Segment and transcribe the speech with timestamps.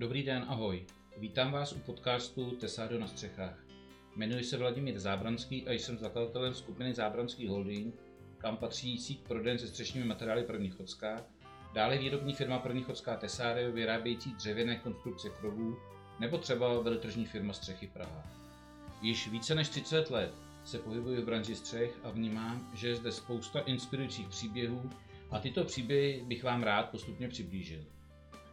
[0.00, 0.86] Dobrý den, ahoj.
[1.16, 3.64] Vítám vás u podcastu Tesádo na střechách.
[4.16, 7.94] Jmenuji se Vladimír Zábranský a jsem zakladatelem skupiny Zábranský holding,
[8.38, 11.26] kam patří síť proden se střešními materiály První Chodská,
[11.74, 15.76] dále výrobní firma První Chodská Tesário vyrábějící dřevěné konstrukce krovů,
[16.20, 18.24] nebo třeba veletržní firma Střechy Praha.
[19.02, 23.12] Již více než 30 let se pohybuji v branži střech a vnímám, že je zde
[23.12, 24.90] spousta inspirujících příběhů
[25.30, 27.84] a tyto příběhy bych vám rád postupně přiblížil.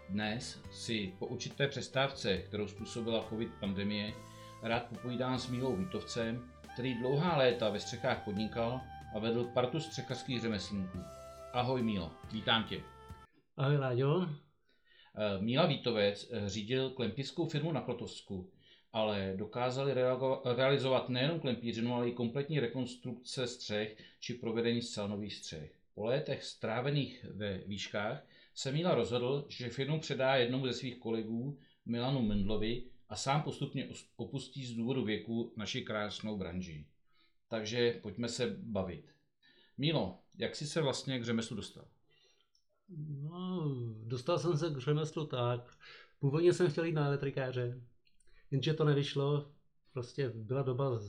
[0.10, 4.14] Dnes si po určité přestávce, kterou způsobila covid pandemie,
[4.62, 8.82] rád popovídám s Mílou Vítovcem, který dlouhá léta ve střechách podnikal
[9.16, 11.00] a vedl partu střechařských řemeslníků.
[11.54, 12.84] Ahoj Mílo, vítám tě.
[13.58, 14.30] Ahoj Láďo.
[15.40, 18.52] Míla Vítovec řídil klempickou firmu na Klotosku,
[18.94, 19.94] ale dokázali
[20.56, 25.72] realizovat nejenom klempířinu, ale i kompletní rekonstrukce střech či provedení zcela nových střech.
[25.96, 28.24] Po létech strávených ve výškách
[28.58, 33.90] se Míla rozhodl, že firmu předá jednomu ze svých kolegů, Milanu Mendlovi, a sám postupně
[34.16, 36.86] opustí z důvodu věku naši krásnou branži.
[37.48, 39.16] Takže pojďme se bavit.
[39.78, 41.88] Mílo, jak jsi se vlastně k řemeslu dostal?
[43.24, 43.72] No,
[44.04, 45.78] dostal jsem se k řemeslu tak.
[46.20, 47.82] Původně jsem chtěl jít na elektrikáře,
[48.52, 49.52] jenže to nevyšlo.
[49.94, 51.00] Prostě byla doba,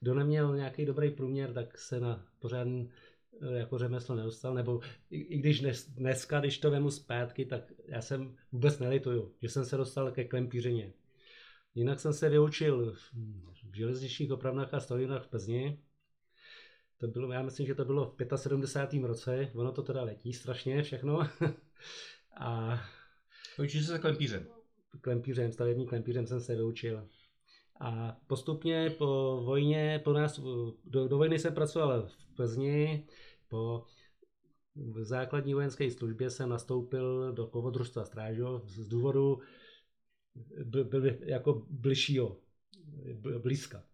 [0.00, 2.90] kdo neměl nějaký dobrý průměr, tak se na pořádný
[3.50, 8.00] jako řemeslo nedostal, nebo i, i když dnes, dneska, když to vemu zpátky, tak já
[8.00, 10.92] jsem vůbec nelituju, že jsem se dostal ke klempířině.
[11.74, 12.94] Jinak jsem se vyučil
[13.72, 15.78] v železničních opravnách a strojírenách v Plzni.
[16.98, 19.04] To bylo, já myslím, že to bylo v 75.
[19.06, 21.28] roce, ono to teda letí strašně všechno.
[22.36, 22.80] a
[23.58, 24.46] Vyučil se klempířem?
[25.00, 27.08] Klempířem, stavební klempířem jsem se vyučil.
[27.80, 30.40] A postupně po vojně, po nás,
[30.84, 33.06] do, do vojny jsem pracoval v Plzni,
[33.52, 33.84] po
[35.02, 39.40] základní vojenské službě jsem nastoupil do kovodružstva Strážo z důvodu
[40.64, 42.36] byl, byl jako bližšího,
[43.42, 43.84] blízka.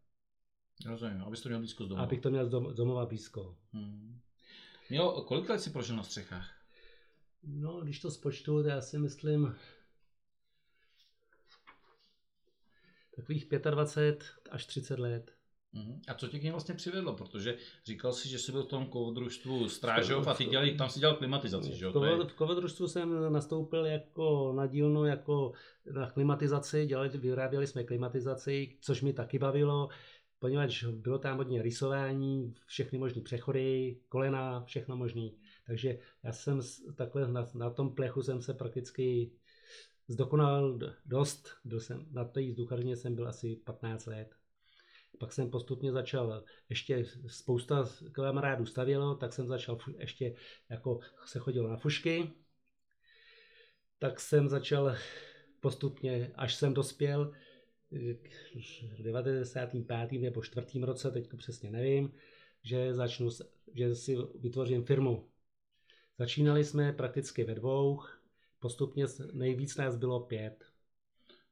[0.86, 2.05] Rozumím, abys to měl blízko z domova.
[2.05, 3.58] Abych to měl z domova blízko.
[3.73, 4.20] Hmm.
[4.91, 6.55] Měl, kolik let jsi prožil na střechách?
[7.42, 9.55] No, když to spočtu, já si myslím
[13.17, 15.37] takových 25 až 30 let.
[15.78, 16.00] Mhm.
[16.08, 17.12] A co tě k něm vlastně přivedlo?
[17.14, 17.56] Protože
[17.86, 21.16] říkal jsi, že jsi byl v tom kovodružstvu Strážov a ty dělali, tam si dělal
[21.16, 21.92] klimatizaci, že jo?
[22.28, 25.52] V kovodružstvu jsem nastoupil jako na dílnu, jako
[25.92, 29.88] na klimatizaci, dělali, vyráběli jsme klimatizaci, což mi taky bavilo,
[30.38, 35.28] poněvadž bylo tam hodně rysování, všechny možné přechody, kolena, všechno možné.
[35.67, 36.61] Takže já jsem
[36.94, 39.33] takhle na, na tom plechu jsem se prakticky
[40.08, 41.48] zdokonal dost.
[41.64, 44.34] Byl jsem, na té vzduchařině jsem byl asi 15 let.
[45.18, 50.34] Pak jsem postupně začal, ještě spousta kamarádů stavělo, tak jsem začal ještě,
[50.68, 52.33] jako se chodil na fušky.
[53.98, 54.96] Tak jsem začal
[55.61, 57.33] postupně, až jsem dospěl
[58.96, 60.20] k 95.
[60.20, 60.67] nebo 4.
[60.80, 62.12] roce, teď přesně nevím,
[62.62, 63.29] že začnu,
[63.74, 65.29] že si vytvořím firmu.
[66.18, 68.00] Začínali jsme prakticky ve dvou,
[68.58, 70.64] postupně nejvíc nás bylo pět.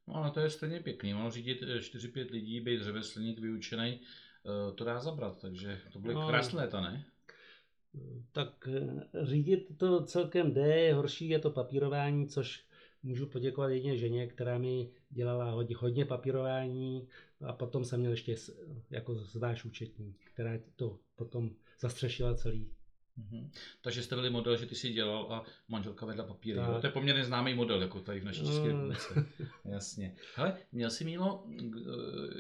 [0.08, 4.72] No ale to je stejně pěkný, ono řídit 4-5 eh, lidí, být řemeslník vyučený, eh,
[4.72, 7.04] to dá zabrat, takže to byly no, krásné léta, ne?
[8.32, 12.66] Tak eh, řídit to celkem jde, horší je to papírování, což
[13.02, 17.08] můžu poděkovat jedině ženě, která mi dělala hodně, hodně papírování
[17.44, 18.34] a potom jsem měl ještě
[18.90, 21.50] jako zváš účetní, která to potom
[21.80, 22.75] zastřešila celý.
[23.18, 23.50] Mm-hmm.
[23.80, 26.58] Takže jste byli model, že ty si dělal a manželka vedla papíry.
[26.58, 26.78] Jo?
[26.80, 28.90] To je poměrně známý model, jako tady v naší České mm.
[28.90, 29.26] republice.
[29.64, 30.16] Jasně.
[30.34, 31.64] Hele, měl jsi Mílo eh,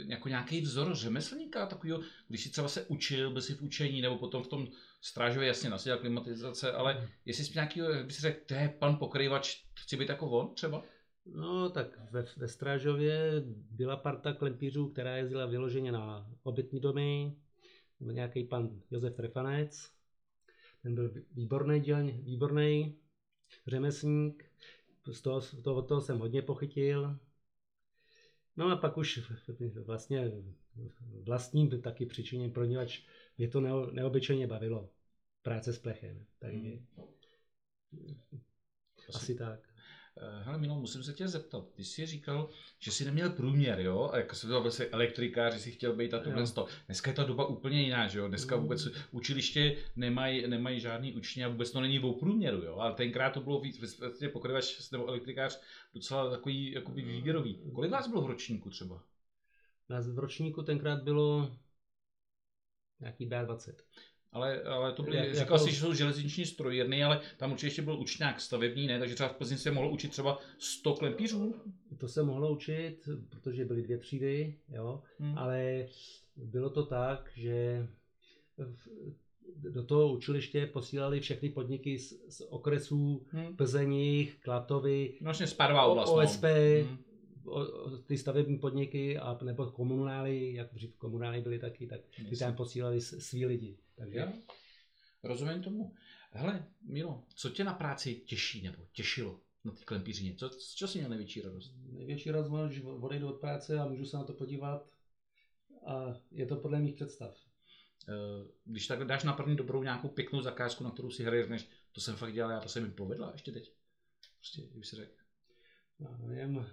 [0.06, 4.18] jako nějaký vzor řemeslníka takového, když jsi třeba se učil, byl jsi v učení, nebo
[4.18, 4.68] potom v tom
[5.00, 7.06] strážově jasně nasadil klimatizace, ale mm.
[7.24, 10.82] jestli jsi nějaký, jak bys řekl, to je pan pokrývač, chci být jako on třeba?
[11.26, 17.36] No tak ve, ve Strážově byla parta klempířů, která jezdila vyloženě na obytní domy,
[18.00, 19.95] nějaký pan Josef Refanec,
[20.86, 22.98] ten byl výborný dělň, výborný
[23.66, 24.44] řemeslník,
[25.12, 27.18] z toho, to, od toho jsem hodně pochytil.
[28.56, 29.30] No a pak už
[29.84, 30.32] vlastně
[31.22, 33.06] vlastním taky přičiněm, poněvadž
[33.38, 34.90] mě to neobyčejně bavilo,
[35.42, 36.26] práce s plechem.
[36.38, 36.78] Takže
[37.92, 38.16] hmm.
[39.14, 39.65] asi tak.
[40.18, 42.48] Eh, hele Milo, musím se tě zeptat, ty jsi říkal,
[42.78, 44.10] že jsi neměl průměr, jo?
[44.12, 46.66] A jako se to vlastně elektrikář, že jsi chtěl být a tohle to.
[46.86, 48.28] Dneska je ta doba úplně jiná, že jo?
[48.28, 48.62] Dneska mm.
[48.62, 52.76] vůbec učiliště nemají, nemají žádný učně a vůbec to není o průměru, jo?
[52.76, 55.60] Ale tenkrát to bylo víc, vlastně pokryvač nebo elektrikář
[55.94, 57.60] docela takový jakoby výběrový.
[57.74, 59.02] Kolik vás bylo v ročníku třeba?
[59.88, 61.56] Nás v ročníku tenkrát bylo
[63.00, 63.74] nějaký B20.
[64.36, 67.66] Ale, ale to byly, Jak- říkal jako- jsi, že jsou železniční strojírny, ale tam určitě
[67.66, 68.98] ještě byl učňák stavební, ne?
[68.98, 71.54] Takže třeba v Plzni se mohl učit třeba 100 klempířů.
[71.98, 75.38] To se mohlo učit, protože byly dvě třídy, jo, Hmm.
[75.38, 75.86] ale
[76.36, 77.86] bylo to tak, že
[78.58, 78.88] v-
[79.72, 83.56] do toho učiliště posílali všechny podniky z, z okresů Hmm.
[83.56, 86.08] Plzeních, Klatovy, Vlastně spadová oblast.
[86.10, 86.14] no.
[86.16, 86.44] OSP,
[86.88, 86.98] Hmm.
[88.06, 92.00] Ty stavební podniky a nebo komunály, jak dřív komunály byly taky, tak
[92.30, 93.78] ty tam posílali svý lidi.
[93.96, 94.32] Takže Jo,
[95.22, 95.94] rozumím tomu.
[96.30, 100.34] Hele, Milo, co tě na práci těší nebo těšilo na té klempířině?
[100.34, 101.72] Co, z čeho jsi měl největší radost?
[101.92, 104.88] největší rozmoc, že odejdu od práce a můžu se na to podívat
[105.86, 107.36] a je to podle mých představ.
[108.08, 108.12] Eh,
[108.64, 112.16] Když tak dáš na první dobrou nějakou pěknou zakázku, na kterou si hraješ, to jsem
[112.16, 113.72] fakt dělal, já to se mi povedla ještě teď.
[114.38, 115.12] Prostě, kdyby si řekl.
[115.98, 116.66] Já nevím,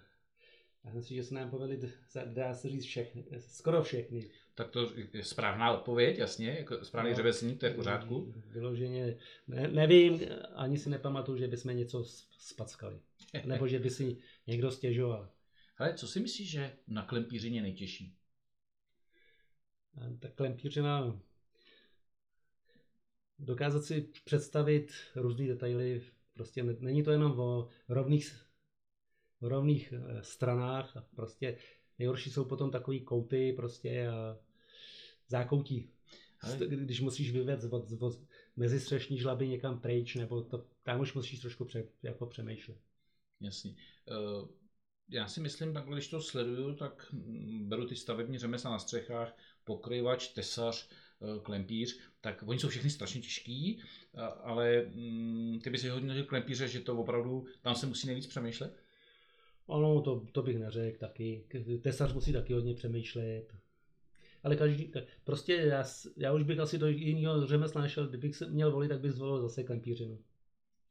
[0.85, 1.91] já myslím, že se nám povedli, d-
[2.25, 4.29] dá se říct všechny, skoro všechny.
[4.55, 7.15] Tak to je správná odpověď, jasně, jako správný No.
[7.17, 8.33] řemeslník, to je v pořádku.
[8.35, 10.19] Vyloženě, ne, nevím,
[10.55, 12.03] ani si nepamatuju, že bychom něco
[12.37, 12.99] spackali.
[13.45, 15.29] Nebo že by si někdo stěžoval.
[15.77, 18.15] Ale co si myslíš, že na klempířině nejtěžší?
[19.97, 21.19] A Tak klempířina,
[23.39, 26.01] dokázat si představit různé detaily,
[26.33, 28.45] prostě ne- není to jenom o rovných,
[29.43, 31.57] o rovných eh, stranách, a prostě
[31.99, 34.37] nejhorší jsou potom takový kouty prostě a
[35.27, 35.89] zákoutí.
[36.43, 38.21] St- Když musíš vyvést od, od
[38.55, 42.77] mezi střešní žlaby někam pryč, nebo to, tam už musíš trošku pře, jako přemýšlet.
[43.41, 43.75] Jasně.
[44.11, 44.47] Eh,
[45.09, 49.37] Já si myslím, takhle, když to sleduju, tak mm, beru ty stavební řemesla na střechách,
[49.63, 53.81] pokryvač, tesař, eh, klempíř, tak oni jsou všechny strašně těžký,
[54.43, 58.82] ale mm, ty by si hodně klempíře, že to opravdu, tam se musí nejvíc přemýšlet.
[59.69, 61.45] Ano, to, to bych neřekl taky.
[61.81, 63.53] Tesař musí taky hodně přemýšlet.
[64.43, 65.83] Ale každý, ka- prostě já,
[66.17, 69.41] já už bych asi do jiného řemesla nešel, kdybych se měl volit, tak bych zvolil
[69.41, 70.19] zase klempířinu.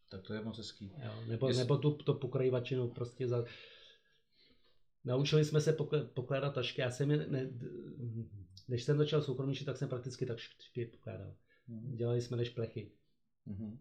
[0.09, 0.93] Tak to je moc hezký.
[1.05, 3.45] Jo, nebo, Jestli- nebo tu, to pokrojivačinu prostě za...
[5.05, 5.77] Naučili jsme se
[6.15, 7.51] pokládat tašky, já jsem je, ne,
[8.69, 11.35] než jsem začal soukromníčit, tak jsem prakticky tašky pokládal.
[11.69, 11.97] Mhm.
[11.97, 12.91] Dělali jsme než plechy.
[13.47, 13.79] Mhm.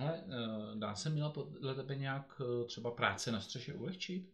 [0.00, 4.30] Hele, eh, dá se Mila podle tebe nějak eh, třeba práce na střeše ulehčit?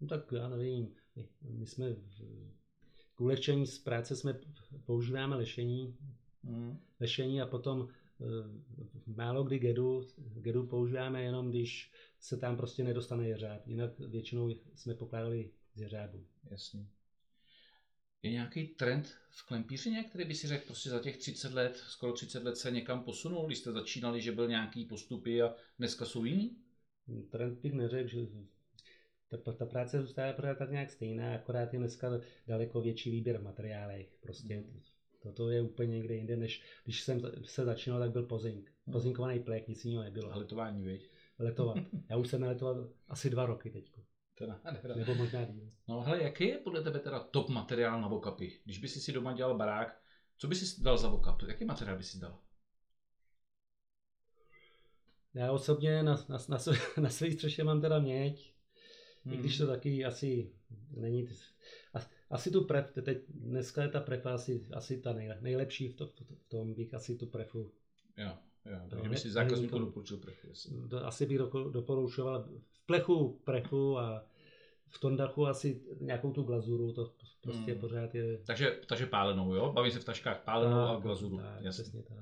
[0.00, 0.94] No tak já nevím,
[1.42, 2.20] my- jsme v,
[3.14, 4.40] k ulehčení z práce jsme
[4.84, 5.96] používáme lešení,
[6.42, 6.78] Mhm.
[7.00, 7.88] lešení a potom
[8.20, 8.24] eh,
[9.06, 10.06] málo kdy gedu.
[10.18, 13.66] Gedu používáme jenom, když se tam prostě nedostane jeřáb.
[13.66, 16.24] Jinak většinou jsme pokládali z jeřábu.
[16.50, 16.86] Jasně.
[18.24, 22.12] Je nějaký trend v klempířině, který by si řekl prostě za těch 30 let, skoro
[22.12, 26.24] 30 let se někam posunul, když jste začínali, že byl nějaký postupy a dneska jsou
[26.24, 26.56] jiný?
[27.30, 28.26] Trend bych neřekl, že
[29.28, 32.08] ta, ta práce zůstává pořád tak nějak stejná, akorát je dneska
[32.46, 34.16] daleko větší výběr v materiálech.
[34.20, 34.80] Prostě Mhm.
[35.18, 38.72] toto je úplně někde jinde, než když jsem se začínal, tak byl pozink.
[38.86, 38.92] Mhm.
[38.92, 40.30] Pozinkovaný plek, nic jiného nebylo.
[40.30, 41.10] Halitování, viď?
[41.38, 41.76] Letovat.
[42.10, 43.92] Já už jsem neletoval asi dva roky teď.
[44.34, 44.94] To je nádhera.
[44.94, 45.70] Nebo možná díl.
[45.88, 48.60] No hele, jaký je podle tebe teda top materiál na vokapy?
[48.64, 50.00] Když by si si doma dělal barák,
[50.36, 51.42] co by si dal za vokap?
[51.48, 52.40] Jaký materiál by si dal?
[55.34, 58.54] Já osobně na, na, na, své, na své střeše mám teda měď,
[59.26, 59.34] Hmm.
[59.34, 60.52] i když to taky asi
[60.90, 61.28] není,
[61.94, 65.94] as- asi tu pref, teď dneska je ta prefa asi, asi ta nejle, nejlepší v,
[65.96, 67.72] to, v tom bych asi tu prefu,
[68.16, 68.30] Jo,
[68.66, 70.18] jo, takže by si zákazníku to- doporučil
[70.90, 71.38] to asi bych
[71.72, 74.26] doporučoval v plechu prefu a
[74.88, 77.80] v Tondachu asi nějakou tu glazuru, to prostě Hmm.
[77.80, 78.38] pořád je...
[78.38, 79.72] Takže, takže pálenou, jo?
[79.72, 81.36] Baví se v taškách pálenou a glazuru.
[81.38, 81.82] Tak, jasně.
[81.82, 82.18] přesně tak.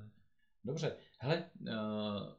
[0.65, 2.33] Dobře, hele, uh,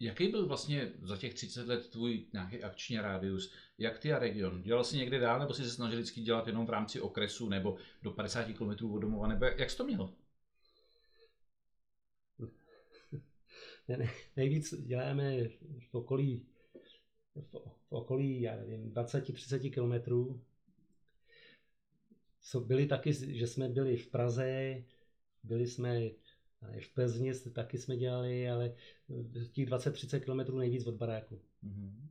[0.00, 3.52] jaký byl vlastně za těch 30 let tvůj nějaký akční rádius?
[3.78, 4.62] Jak ty a region?
[4.62, 7.76] Dělal jsi někde dál, nebo jsi se snažil vždycky dělat jenom v rámci okresu, nebo
[8.02, 10.10] do 50 km od domova, nebo jak jsi to měl?
[12.38, 12.48] Ne,
[13.12, 13.18] ne,
[14.36, 16.46] nejvíc děláme v okolí,
[17.34, 17.54] v,
[17.88, 20.40] okolí, já nevím, 20-30 kilometrů.
[22.40, 24.82] Co byli taky, že jsme byli v Praze,
[25.42, 26.00] byli jsme
[26.80, 28.74] v Plzni, taky jsme dělali, ale
[29.52, 31.40] těch 20-30 kilometrů nejvíc od baráku.
[31.64, 32.08] Mm-hmm.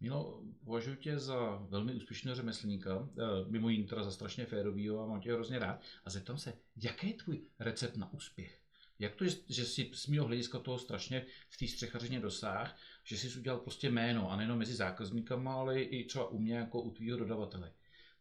[0.00, 5.06] Milo, považuji tě za velmi úspěšného řemeslníka, eh, mimo jiný teda za strašně férovýho a
[5.06, 5.80] mám tě hrozně rád.
[6.04, 8.63] A zeptám se, jaký je tvůj recept na úspěch?
[9.04, 13.38] Jak to že jsi z mého hlediska toho strašně v té střechařině dosáh, že jsi
[13.38, 17.18] udělal prostě jméno a nejenom mezi zákazníkama, ale i třeba u mě jako u tvýho
[17.18, 17.72] dodavatele.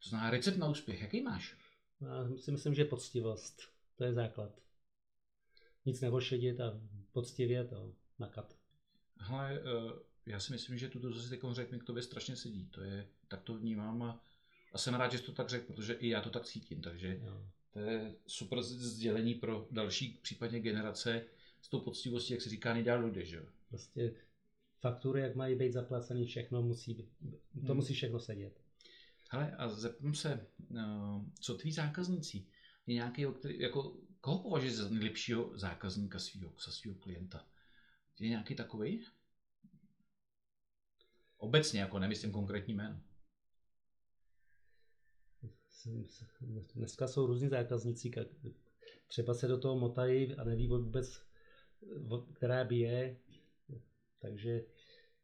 [0.03, 1.57] To znamená recept na úspěch, jaký máš?
[2.01, 3.61] Já si myslím, že poctivost,
[3.95, 4.61] to je základ.
[5.85, 6.79] Nic nevošedit a
[7.11, 8.55] poctivě to makat.
[9.17, 9.93] Hele, eh,
[10.25, 12.65] já si myslím, že tuto, co jsi teď řekl, mi k tobě strašně sedí.
[12.65, 14.23] To je, tak to vnímám a,
[14.73, 17.19] a jsem rád, že jsi to tak řekl, protože i já to tak cítím, takže
[17.23, 17.47] Jo.
[17.73, 21.25] To je super sdělení pro další případně generace
[21.61, 23.45] s tou poctivostí, jak se říká, nejdál dojde, že?
[23.69, 24.15] Prostě
[24.79, 27.11] faktury, jak mají být zaplacený, všechno musí, být-
[27.53, 27.75] to Hmm.
[27.75, 28.59] musí všechno sedět.
[29.29, 32.47] Hele, a zeptám se, no, co tví zákazníci?
[32.87, 33.25] Je nějaký,
[33.57, 37.47] jako, koho považuješ za nejlepšího zákazníka svého, za svého klienta?
[38.19, 39.05] Je nějaký takový?
[41.37, 43.01] Obecně, jako nemyslím konkrétní jméno.
[46.75, 48.53] Dneska jsou různí zákazníci, ka-
[49.07, 51.21] třeba se do toho motají a neví vůbec,
[52.33, 53.17] která bije.
[54.19, 54.65] Takže,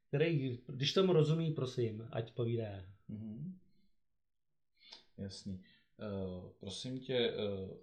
[0.08, 2.86] který, když tomu rozumí, prosím, ať povídá.
[3.08, 3.60] Mhm.
[5.18, 5.62] Jasný.
[5.98, 7.78] Uh, prosím tě, uh,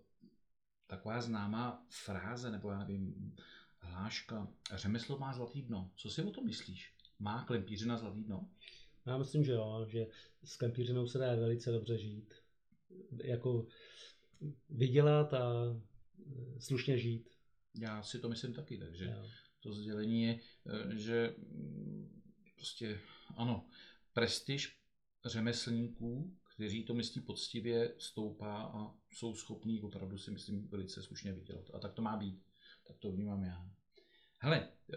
[0.86, 3.36] taková známá fráze, nebo já nevím,
[3.78, 5.90] hláška, řemeslo má zlatý dno.
[5.96, 6.94] Co si o tom myslíš?
[7.18, 8.48] Má klempířina zlatý dno?
[9.06, 10.06] Já myslím, že jo, že
[10.44, 12.34] s kempířinou se dá velice dobře žít.
[13.24, 13.66] Jako
[14.68, 17.28] vydělat a e, slušně žít.
[17.80, 19.30] Já si to myslím taky, takže Jo.
[19.60, 22.22] to sdělení je, eh, že mm,
[22.54, 23.00] prostě
[23.36, 23.68] ano,
[24.12, 24.78] prestiž
[25.24, 31.70] řemeslníků, kteří to myslí poctivě, stoupá a jsou schopní opravdu si myslím velice slušně vydělat.
[31.74, 32.42] A tak to má být.
[32.86, 33.70] Tak to vnímám já.
[34.38, 34.96] Hele, eh,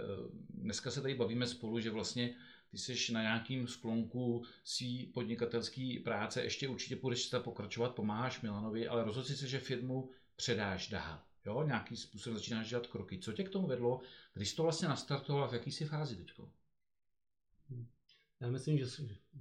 [0.49, 2.35] dneska se tady bavíme spolu, že vlastně
[2.71, 8.87] ty jsi na nějakým sklonku svý podnikatelský práce, ještě určitě půjdeš tam pokračovat, pomáháš Milanovi,
[8.87, 11.21] ale rozhodl se, že firmu předáš dál.
[11.45, 13.19] Jo, nějaký způsob začínáš dělat kroky.
[13.19, 14.01] Co tě k tomu vedlo?
[14.33, 16.51] Když jsi to vlastně nastartoval, v jaký jsi fázi teďko?
[18.39, 18.85] Já myslím, že,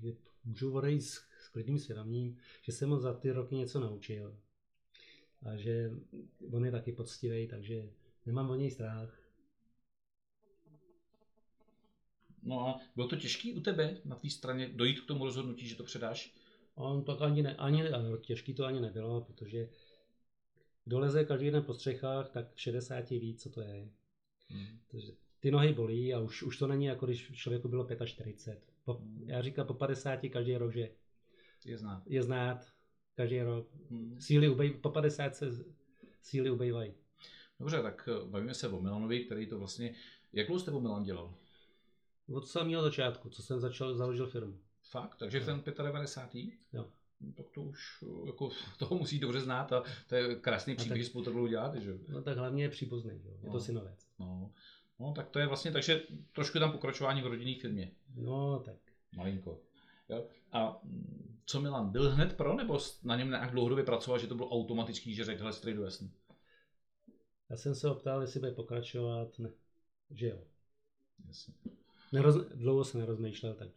[0.00, 0.12] že
[0.44, 4.38] můžu odejít s, s klidným svědomím, že jsem za ty roky něco naučil.
[5.42, 5.90] A že
[6.52, 7.90] on je taky poctivý, takže
[8.26, 9.27] nemám o něj strach.
[12.48, 15.76] No a bylo to těžký u tebe na té straně dojít k tomu rozhodnutí, že
[15.76, 16.34] to předáš?
[16.74, 19.68] On to ani, ne, ani ano, těžký to ani nebylo, protože
[20.86, 23.88] doleze každý den po střechách, tak v 60 ví, co to je.
[24.48, 24.66] Hmm.
[24.90, 28.74] Takže ty nohy bolí a už, už to není jako když člověku bylo 45.
[28.84, 30.90] Po, já říkám po 50 každý rok, že
[31.64, 32.02] Je znát.
[32.06, 32.66] je znát
[33.14, 33.68] každý rok.
[33.90, 34.20] Hmm.
[34.20, 35.64] Síly ubej, po 50 se
[36.22, 36.92] síly ubejvají.
[37.60, 39.94] Dobře, tak eh, bavíme se o Milanovi, který to vlastně...
[40.32, 41.34] Jak dlouho s tebou Milan dělal?
[42.34, 44.58] Od samého začátku, co jsem začal, založil firmu.
[44.82, 45.16] Fakt?
[45.16, 46.44] Takže v ten 95.
[46.72, 46.86] Jo.
[47.20, 51.08] No, tak to už eh, jako, toho musí dobře znát a to je krásný příběh,
[51.08, 51.98] tak- že dělat, že?
[52.08, 53.32] No tak hlavně je příbuzný, jo.
[53.42, 53.52] je No.
[53.52, 54.06] to synovec.
[54.18, 54.52] No.
[55.00, 57.92] no, tak to je vlastně, takže trošku tam pokračování v rodinné firmě.
[58.14, 58.76] No tak.
[59.16, 59.60] Malinko.
[60.08, 60.26] Jo?
[60.52, 64.34] A mm, co Milan, byl hned pro, nebo na něm nějak dlouhodobě pracoval, že to
[64.34, 66.12] bylo automatický, že řekl, hele, strejdu jasný?
[67.50, 69.50] Já jsem se ho ptal, jestli bude pokračovat, ne,
[70.10, 70.38] že jo.
[71.26, 71.54] Jasně.
[72.12, 73.68] Neroz, dlouho se nerozmýšlel, tak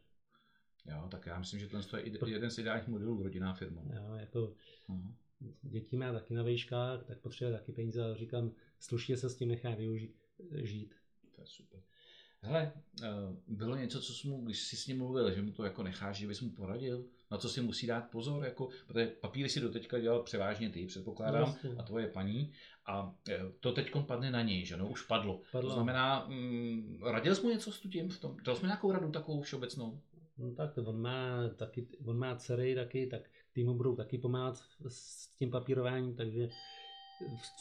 [0.85, 3.81] Jo, tak já myslím, že tohle je jeden z ideálních modelů rodinná firma.
[3.95, 4.53] jo, jako
[4.87, 5.15] Mhm.
[5.61, 9.49] děti má taky na vejškách, tak potřebuje taky peníze, ale říkám, slušně se s tím
[9.49, 10.15] nechá využít,
[10.63, 10.95] žít.
[11.35, 11.81] To je super.
[12.41, 12.73] Hele,
[13.03, 13.07] eh,
[13.47, 16.17] bylo něco, co jsi mu, když jsi s ním mluvil, že mu to jako necháš,
[16.17, 19.99] že bys mu poradil, na co si musí dát pozor, jako, protože papíry si doteďka
[19.99, 21.69] dělal převážně ty, předpokládám, Vlastně.
[21.77, 22.51] a tvoje paní,
[22.85, 25.41] a eh, to teď padne na něj, že no, už padlo.
[25.51, 25.69] Padlo.
[25.69, 28.37] To znamená, mm, radil jsi mu něco s tím v tom?
[28.43, 30.01] Dal jsi mu nějakou radu takovou všeobecnou?
[30.37, 33.21] No tak on má taky, on má dcery taky, tak
[33.53, 36.49] ty mu budou taky pomáhat s tím papírováním, takže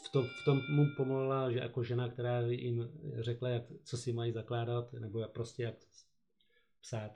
[0.05, 4.13] v tom, v tom mu pomohla, že jako žena, která jim řekla, jak, co si
[4.13, 5.75] mají zakládat, nebo jak prostě jak
[6.81, 7.13] psát.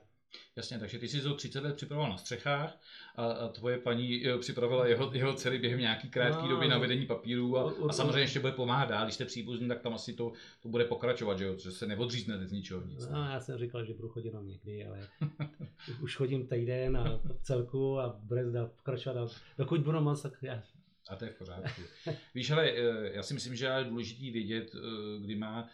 [0.55, 2.81] Jasně, takže ty jsi to 30 let připravoval na střechách
[3.15, 6.47] a, a tvoje paní eh, připravila jeho, jeho dcery během nějaký krátké No.
[6.49, 9.03] doby na vedení papíru a, a samozřejmě ještě bude pomáhat dál.
[9.05, 11.55] Když jste příbuzný, tak tam asi to, to bude pokračovat, že jo?
[11.57, 13.07] Že se neodříznete z ničeho nic.
[13.07, 15.07] No, já jsem říkal, že budu chodit jenom někdy, ale
[16.01, 19.17] už chodím týden a celku a bude dál pokračovat.
[19.17, 19.27] A
[19.57, 20.63] dokud budu moc, tak já
[21.09, 21.81] A to je v pořádku.
[22.35, 24.79] Víš, ale eh, já si myslím, že je důležitý vědět, eh,
[25.21, 25.67] kdy má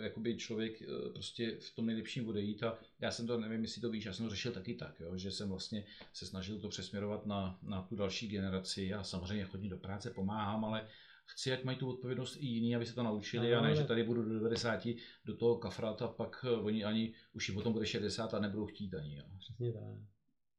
[0.00, 3.90] jakoby člověk eh, prostě v tom nejlepším odejít a já jsem to, nevím, jestli to
[3.90, 7.26] víš, já jsem to řešil taky tak, jo, že jsem vlastně se snažil to přesměrovat
[7.26, 8.84] na, na tu další generaci.
[8.84, 10.88] Já samozřejmě chodím do práce, pomáhám, ale
[11.26, 13.76] chci, ať mají tu odpovědnost i jiní, aby se to naučili No, a ne, ale-
[13.76, 17.54] že tady budu do 90 do toho kafrat a pak eh, oni ani už jim
[17.54, 19.16] potom bude 60 a nebudou chtít ani.
[19.16, 19.24] Jo.
[19.38, 19.82] přesně tak.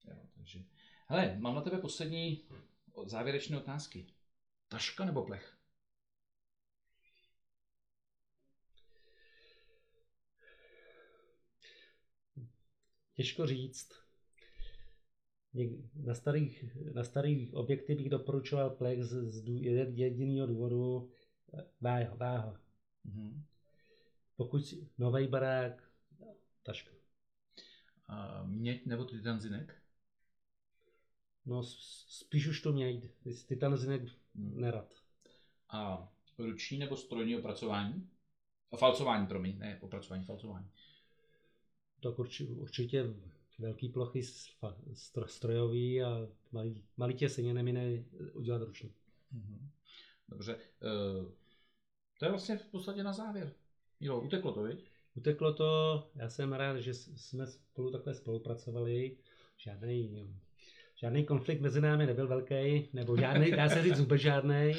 [0.05, 0.59] Jo, takže...
[1.07, 2.45] Hele, mám na tebe poslední
[3.05, 4.07] závěrečné otázky.
[4.67, 5.54] Taška nebo plech?
[13.15, 13.91] Těžko říct.
[15.95, 19.43] Na starých, na starých objekty bych doporučoval plech z,
[19.93, 21.11] jediného důvodu
[21.53, 22.15] eh, váha.
[22.15, 22.61] váha.
[23.03, 23.43] Mhm.
[24.35, 25.83] Pokud nový barák,
[26.63, 26.91] taška.
[28.07, 29.75] A měď nebo titanzinek?
[31.45, 33.11] No spíš už to mějt.
[33.47, 34.01] Titan zinek
[34.35, 34.61] hmm.
[34.61, 34.93] nerad.
[35.69, 38.09] A ruční nebo strojní opracování?
[38.77, 40.69] Falcování, promiň, ne opracování, falcování.
[42.05, 42.19] Tak
[42.49, 43.13] určitě
[43.59, 44.21] velký plochy
[45.25, 48.93] strojový a malý, malý těseně nemine udělat ruční.
[49.31, 49.69] Mhm.
[50.29, 50.55] Dobře.
[50.55, 51.31] Uh,
[52.19, 53.53] to je vlastně v podstatě na závěr.
[53.99, 54.85] Jo, uteklo to, viď?
[55.15, 59.17] Uteklo to, já jsem rád, že jsme spolu takhle spolupracovali.
[59.57, 60.27] Žádný,
[60.95, 64.73] žádný konflikt mezi námi nebyl velký, nebo žádný, dá se říct vůbec žádný.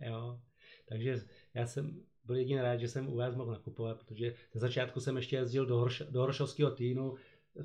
[0.00, 0.40] Jo.
[0.88, 5.00] Takže já jsem byl jedině rád, že jsem u vás mohl nakupovat, protože na začátku
[5.00, 7.14] jsem ještě jezdil do, Horš, do Horšovského týnu,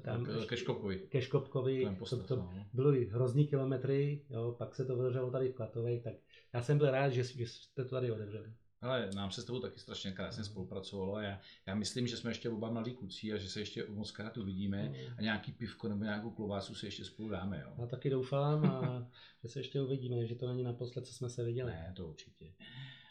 [0.01, 0.99] tam k, ke Škopkovi.
[0.99, 2.65] Ke Škopkovi, to, to no.
[2.73, 6.13] byly hrozný kilometry, jo, pak se to otevřelo tady v Klatovej, tak
[6.53, 8.53] já jsem byl rád, že, že jste to tady otevřeli.
[8.81, 10.45] Ale nám se s tebou taky strašně krásně mm.
[10.45, 13.85] spolupracovalo a já, já myslím, že jsme ještě oba mladí kluci a že se ještě
[13.89, 14.95] moc krát uvidíme mm.
[15.17, 17.63] a nějaký pivko nebo nějakou klovásu si ještě spolu dáme.
[17.65, 17.73] Jo.
[17.77, 19.07] Já taky doufám a
[19.43, 21.71] že se ještě uvidíme, že to není naposled, co jsme se viděli.
[21.71, 22.53] Ne, to určitě.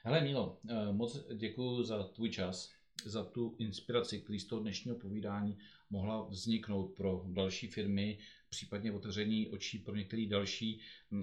[0.04, 2.71] Hele Milo, eh, moc děkuji za tvůj čas,
[3.04, 5.59] za tu inspiraci, který z toho dnešního povídání
[5.90, 8.18] mohla vzniknout pro další firmy,
[8.49, 10.80] případně otevření očí pro některé další
[11.12, 11.16] eh,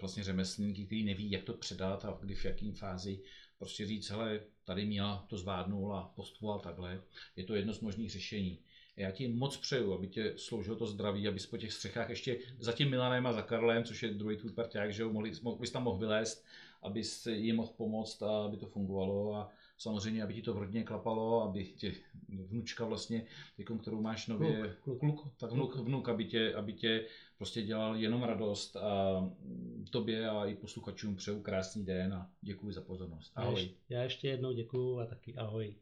[0.00, 3.22] vlastně řemeslníky, který neví, jak to předat a kdy v jakém fázi
[3.58, 7.02] prostě říct, hele, tady Míla to zvládnul a postupoval takhle.
[7.36, 8.58] Je to jedno z možných řešení.
[8.96, 12.72] Já ti moc přeju, aby tě sloužilo to zdraví, abys po těch střechách ještě za
[12.72, 15.82] tím Milanem a za Karlem, což je druhý tvůj parťák, že jo, mohli, bys tam
[15.82, 16.46] mohl vylézt,
[16.82, 20.84] abys jim mohl pomoct a aby to fungovalo a samozřejmě, aby ti to v rodině
[20.84, 21.94] klapalo, aby tě
[22.28, 26.72] vnučka vlastně, tykom, kterou máš nově, kluk, kluk, kluk, tak vnuk, vnuk aby, tě, aby
[26.72, 27.06] tě
[27.38, 29.22] prostě dělal jenom radost a
[29.90, 33.32] tobě a i posluchačům přeju krásný den a děkuji za pozornost.
[33.36, 33.70] Ahoj.
[33.88, 35.74] Já ještě jednou děkuji a taky ahoj.